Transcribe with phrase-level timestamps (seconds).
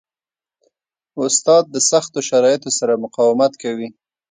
[1.23, 3.87] استاد د سختو شرایطو سره مقاومت کوي.